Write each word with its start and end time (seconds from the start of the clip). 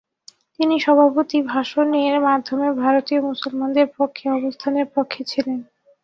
তিনি 0.55 0.75
সভাপতি 0.79 1.37
ভাষণের 1.51 2.15
মাধ্যমে 2.27 2.67
ভারতীয় 2.81 3.19
মুসলমানদের 3.29 3.87
পক্ষে 3.97 4.25
অবস্থানের 4.37 4.87
পক্ষে 4.95 5.21
ছিলেন। 5.31 5.59